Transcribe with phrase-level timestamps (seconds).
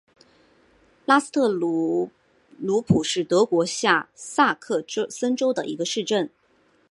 [1.05, 2.09] 拉斯特鲁
[2.87, 6.31] 普是德国下萨克森州的一个市镇。